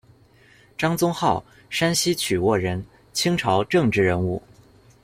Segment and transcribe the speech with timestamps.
[0.79, 4.41] 张宗灏，山西曲沃人，清朝政治人物。